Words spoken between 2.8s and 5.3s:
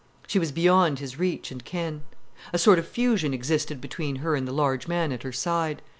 fusion existed between her and the large man at